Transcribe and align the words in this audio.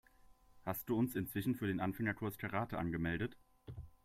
Hast 0.65 0.89
du 0.89 0.97
uns 0.97 1.15
inzwischen 1.15 1.53
für 1.53 1.67
den 1.67 1.79
Anfängerkurs 1.79 2.39
Karate 2.39 2.79
angemeldet? 2.79 3.37